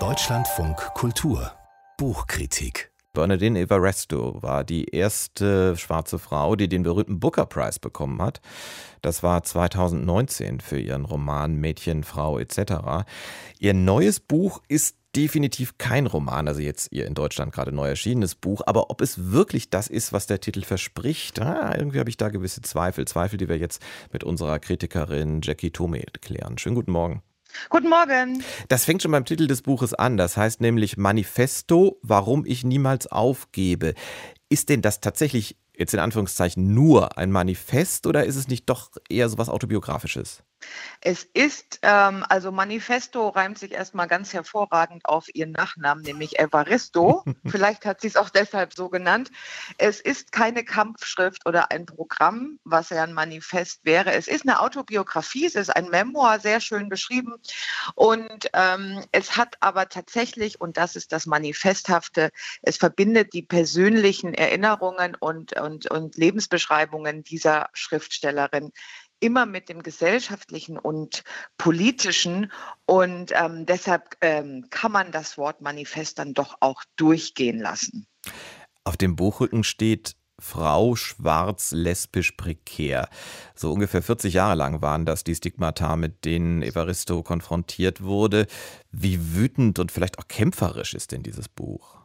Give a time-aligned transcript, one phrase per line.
[0.00, 1.52] Deutschlandfunk Kultur
[1.96, 8.40] Buchkritik Bernadine Evaristo war die erste schwarze Frau, die den berühmten Booker Prize bekommen hat.
[9.00, 13.06] Das war 2019 für ihren Roman Mädchen, Frau etc.
[13.60, 18.34] Ihr neues Buch ist definitiv kein Roman, also jetzt ihr in Deutschland gerade neu erschienenes
[18.34, 22.16] Buch, aber ob es wirklich das ist, was der Titel verspricht, ah, irgendwie habe ich
[22.16, 23.80] da gewisse Zweifel, Zweifel, die wir jetzt
[24.12, 26.58] mit unserer Kritikerin Jackie Tome klären.
[26.58, 27.22] Schönen guten Morgen.
[27.70, 28.42] Guten Morgen.
[28.68, 30.16] Das fängt schon beim Titel des Buches an.
[30.16, 33.94] Das heißt nämlich Manifesto, warum ich niemals aufgebe.
[34.48, 38.90] Ist denn das tatsächlich jetzt in Anführungszeichen nur ein Manifest oder ist es nicht doch
[39.08, 40.42] eher so was Autobiografisches?
[41.06, 47.24] Es ist, ähm, also Manifesto reimt sich erstmal ganz hervorragend auf ihren Nachnamen, nämlich Evaristo.
[47.46, 49.30] Vielleicht hat sie es auch deshalb so genannt.
[49.76, 54.12] Es ist keine Kampfschrift oder ein Programm, was ja ein Manifest wäre.
[54.12, 57.34] Es ist eine Autobiografie, es ist ein Memoir, sehr schön beschrieben.
[57.94, 62.30] Und ähm, es hat aber tatsächlich, und das ist das Manifesthafte,
[62.62, 68.72] es verbindet die persönlichen Erinnerungen und, und, und Lebensbeschreibungen dieser Schriftstellerin
[69.24, 71.24] immer mit dem gesellschaftlichen und
[71.56, 72.52] politischen.
[72.84, 78.06] Und ähm, deshalb ähm, kann man das Wort Manifest dann doch auch durchgehen lassen.
[78.84, 83.08] Auf dem Buchrücken steht Frau schwarz lesbisch prekär.
[83.54, 88.46] So ungefähr 40 Jahre lang waren das die Stigmata, mit denen Evaristo konfrontiert wurde.
[88.90, 92.03] Wie wütend und vielleicht auch kämpferisch ist denn dieses Buch?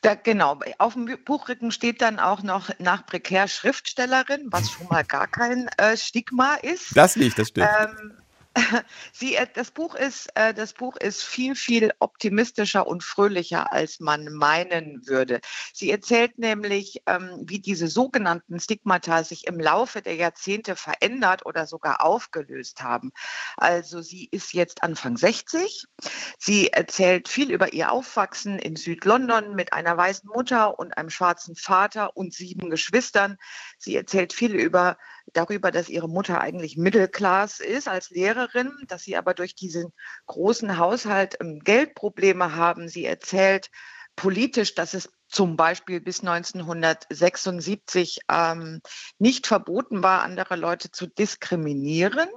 [0.00, 5.04] Da, genau, auf dem Buchrücken steht dann auch noch nach prekär Schriftstellerin, was schon mal
[5.04, 6.96] gar kein äh, Stigma ist.
[6.96, 7.68] Das nicht, das stimmt.
[7.80, 8.19] Ähm,
[9.12, 14.00] Sie, äh, das, Buch ist, äh, das Buch ist viel, viel optimistischer und fröhlicher, als
[14.00, 15.40] man meinen würde.
[15.72, 21.66] Sie erzählt nämlich, ähm, wie diese sogenannten Stigmata sich im Laufe der Jahrzehnte verändert oder
[21.66, 23.12] sogar aufgelöst haben.
[23.56, 25.84] Also sie ist jetzt Anfang 60.
[26.38, 31.54] Sie erzählt viel über ihr Aufwachsen in Südlondon mit einer weißen Mutter und einem schwarzen
[31.54, 33.36] Vater und sieben Geschwistern.
[33.78, 34.96] Sie erzählt viel über
[35.32, 38.39] darüber, dass ihre Mutter eigentlich Mittelklass ist als Lehrerin,
[38.86, 39.92] dass sie aber durch diesen
[40.26, 42.88] großen Haushalt ähm, Geldprobleme haben.
[42.88, 43.70] Sie erzählt
[44.16, 48.80] politisch, dass es zum Beispiel bis 1976 ähm,
[49.18, 52.28] nicht verboten war, andere Leute zu diskriminieren.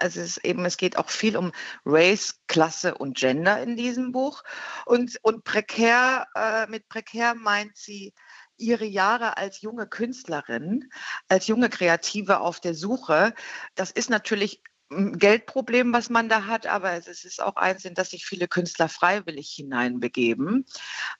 [0.00, 1.52] Also es, eben, es geht auch viel um
[1.84, 4.42] Race, Klasse und Gender in diesem Buch.
[4.84, 8.12] Und, und prekär, äh, mit prekär meint sie
[8.58, 10.88] ihre Jahre als junge Künstlerin,
[11.28, 13.34] als junge Kreative auf der Suche.
[13.74, 18.10] Das ist natürlich Geldproblem, was man da hat, aber es ist auch eins, in das
[18.10, 20.64] sich viele Künstler freiwillig hineinbegeben.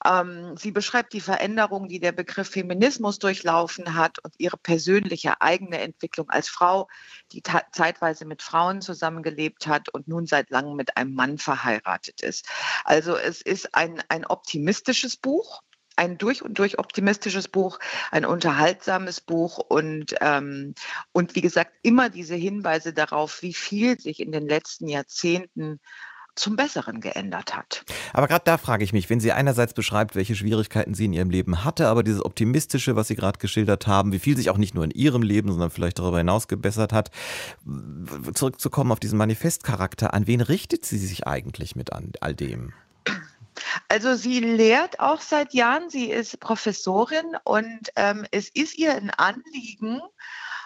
[0.04, 5.80] Ähm, sie beschreibt die Veränderung, die der Begriff Feminismus durchlaufen hat und ihre persönliche eigene
[5.80, 6.88] Entwicklung als Frau,
[7.32, 12.46] die zeitweise mit Frauen zusammengelebt hat und nun seit langem mit einem Mann verheiratet ist.
[12.84, 15.62] Also es ist ein, ein optimistisches Buch
[15.96, 17.78] ein durch und durch optimistisches Buch,
[18.10, 20.74] ein unterhaltsames Buch und, ähm,
[21.12, 25.80] und wie gesagt, immer diese Hinweise darauf, wie viel sich in den letzten Jahrzehnten
[26.36, 27.84] zum Besseren geändert hat.
[28.12, 31.30] Aber gerade da frage ich mich, wenn sie einerseits beschreibt, welche Schwierigkeiten sie in ihrem
[31.30, 34.74] Leben hatte, aber dieses Optimistische, was Sie gerade geschildert haben, wie viel sich auch nicht
[34.74, 37.10] nur in ihrem Leben, sondern vielleicht darüber hinaus gebessert hat,
[38.34, 42.74] zurückzukommen auf diesen Manifestcharakter, an wen richtet sie sich eigentlich mit all dem?
[43.88, 49.10] Also sie lehrt auch seit Jahren, sie ist Professorin und ähm, es ist ihr ein
[49.10, 50.00] Anliegen,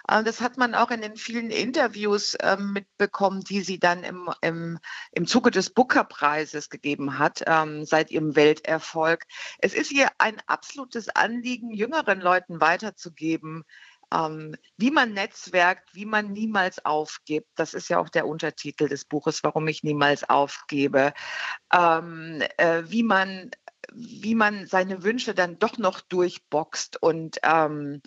[0.09, 4.31] äh, das hat man auch in den vielen Interviews äh, mitbekommen, die sie dann im,
[4.43, 4.79] im,
[5.13, 9.25] im Zuge des Booker-Preises gegeben hat, ähm, seit ihrem Welterfolg.
[9.59, 13.65] Es ist ihr ein absolutes Anliegen, jüngeren Leuten weiterzugeben,
[14.13, 17.49] ähm, wie man netzwerkt, wie man niemals aufgibt.
[17.57, 21.13] Das ist ja auch der Untertitel des Buches, warum ich niemals aufgebe.
[21.73, 23.51] Ähm, äh, wie man
[23.93, 28.03] wie man seine Wünsche dann doch noch durchboxt und ähm,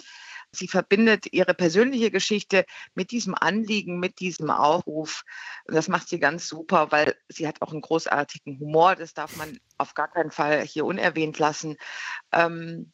[0.56, 5.24] Sie verbindet ihre persönliche Geschichte mit diesem Anliegen, mit diesem Aufruf.
[5.66, 8.96] Und das macht sie ganz super, weil sie hat auch einen großartigen Humor.
[8.96, 11.76] Das darf man auf gar keinen Fall hier unerwähnt lassen.
[12.32, 12.93] Ähm,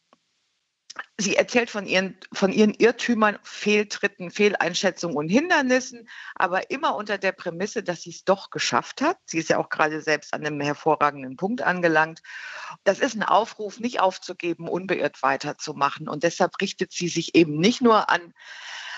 [1.18, 7.32] Sie erzählt von ihren, von ihren Irrtümern, Fehltritten, Fehleinschätzungen und Hindernissen, aber immer unter der
[7.32, 9.18] Prämisse, dass sie es doch geschafft hat.
[9.26, 12.22] Sie ist ja auch gerade selbst an einem hervorragenden Punkt angelangt.
[12.84, 16.08] Das ist ein Aufruf, nicht aufzugeben, unbeirrt weiterzumachen.
[16.08, 18.32] Und deshalb richtet sie sich eben nicht nur an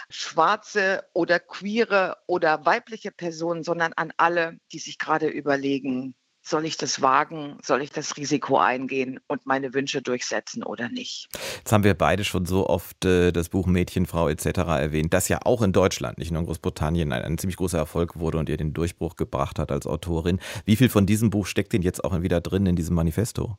[0.09, 6.77] schwarze oder queere oder weibliche Personen, sondern an alle, die sich gerade überlegen, soll ich
[6.77, 11.29] das wagen, soll ich das Risiko eingehen und meine Wünsche durchsetzen oder nicht.
[11.59, 14.59] Jetzt haben wir beide schon so oft äh, das Buch Mädchen, Frau etc.
[14.59, 18.19] erwähnt, das ja auch in Deutschland, nicht nur in Großbritannien, ein, ein, ziemlich großer Erfolg
[18.19, 20.41] wurde und ihr den Durchbruch gebracht hat als Autorin.
[20.65, 23.57] Wie viel von diesem Buch steckt denn jetzt auch wieder drin in diesem Manifesto?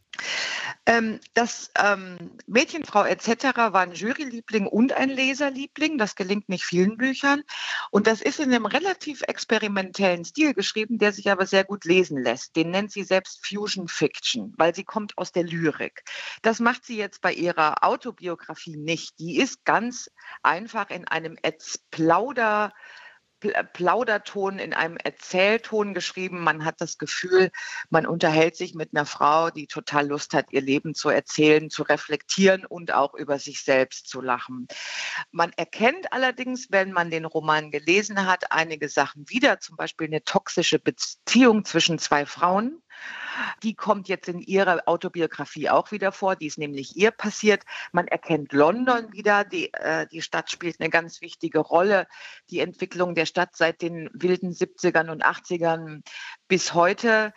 [0.86, 3.56] Ähm, das ähm, Mädchen, Frau etc.
[3.56, 5.98] war ein Juryliebling und ein Leserliebling.
[5.98, 7.44] Das gelingt nicht vielen Büchern.
[7.90, 12.22] Und das ist in einem relativ experimentellen Stil geschrieben, der sich aber sehr gut lesen
[12.22, 12.58] lässt.
[12.58, 16.04] Den nennt sie selbst Fusion Fiction, weil sie kommt aus der Lyrik.
[16.42, 19.18] Das macht sie jetzt bei ihrer Autobiografie nicht.
[19.20, 20.10] Die ist ganz
[20.42, 21.38] einfach in einem
[21.92, 22.74] Plauder
[23.74, 26.40] Plauderton, in einem Erzählton geschrieben.
[26.40, 27.52] Man hat das Gefühl,
[27.90, 31.84] man unterhält sich mit einer Frau, die total Lust hat, ihr Leben zu erzählen, zu
[31.84, 34.68] reflektieren und auch über sich selbst zu lachen.
[35.32, 40.24] Man erkennt allerdings, wenn man den Roman gelesen hat, einige Sachen wieder, zum Beispiel eine
[40.24, 42.82] toxische Beziehung zwischen zwei Frauen
[43.64, 46.36] die kommt jetzt in ihrer Autobiografie auch wieder vor.
[46.36, 47.64] Die ist nämlich ihr passiert.
[47.92, 49.44] Man erkennt London wieder.
[49.44, 52.08] Die, äh, die Stadt spielt eine ganz wichtige Rolle.
[52.50, 56.02] Die Entwicklung der Stadt seit den wilden 70ern und 80ern
[56.48, 57.34] bis heute.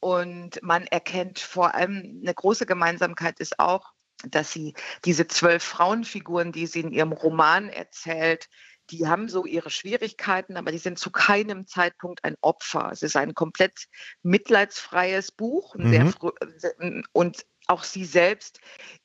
[0.00, 3.92] Und man erkennt vor allem eine große Gemeinsamkeit ist auch,
[4.24, 4.74] dass sie
[5.04, 8.48] diese zwölf Frauenfiguren, die sie in ihrem Roman erzählt,
[8.90, 12.90] die haben so ihre Schwierigkeiten, aber die sind zu keinem Zeitpunkt ein Opfer.
[12.92, 13.86] Es ist ein komplett
[14.22, 16.14] mitleidsfreies Buch mhm.
[17.12, 18.60] und auch sie selbst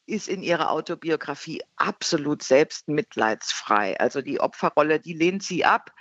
[0.07, 3.99] ist in ihrer Autobiografie absolut selbst mitleidsfrei.
[3.99, 5.91] Also die Opferrolle, die lehnt sie ab.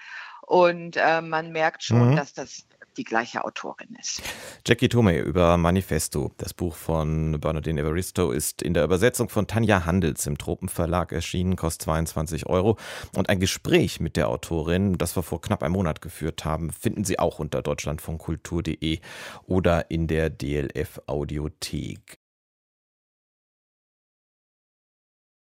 [0.46, 2.16] Und äh, man merkt schon, mhm.
[2.16, 2.66] dass das
[2.96, 4.22] die gleiche Autorin ist.
[4.66, 6.32] Jackie Tomei über Manifesto.
[6.38, 11.56] Das Buch von Bernardine Evaristo ist in der Übersetzung von Tanja Handels im Tropenverlag erschienen,
[11.56, 12.78] kostet 22 Euro.
[13.14, 17.04] Und ein Gespräch mit der Autorin, das wir vor knapp einem Monat geführt haben, finden
[17.04, 19.00] Sie auch unter deutschlandvonkultur.de
[19.46, 22.23] oder in der DLF Audiothek.